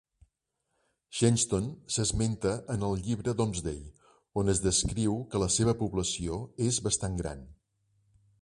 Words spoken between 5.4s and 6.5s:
la seva població